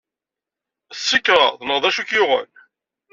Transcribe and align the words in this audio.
Tsekṛed 0.99 1.61
neɣ 1.63 1.77
d 1.83 1.85
acu 1.89 1.99
ay 2.01 2.05
k-yuɣen? 2.09 2.51